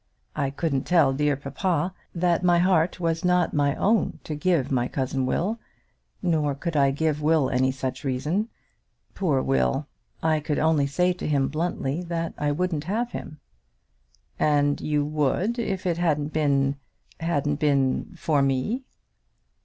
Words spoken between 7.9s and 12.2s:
reason. Poor Will! I could only say to him bluntly